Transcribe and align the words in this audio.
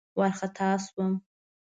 وارخطا 0.17 0.69
شوم. 0.85 1.11